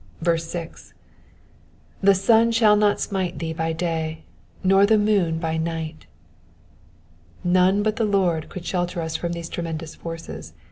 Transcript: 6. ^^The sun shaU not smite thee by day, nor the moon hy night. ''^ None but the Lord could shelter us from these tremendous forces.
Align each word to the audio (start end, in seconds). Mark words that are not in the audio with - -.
6. 0.25 0.93
^^The 2.03 2.15
sun 2.17 2.51
shaU 2.51 2.73
not 2.73 2.99
smite 2.99 3.37
thee 3.37 3.53
by 3.53 3.71
day, 3.71 4.23
nor 4.63 4.87
the 4.87 4.97
moon 4.97 5.39
hy 5.39 5.57
night. 5.57 6.07
''^ 7.45 7.47
None 7.47 7.83
but 7.83 7.97
the 7.97 8.03
Lord 8.05 8.49
could 8.49 8.65
shelter 8.65 8.99
us 9.03 9.15
from 9.15 9.33
these 9.33 9.47
tremendous 9.47 9.93
forces. 9.93 10.53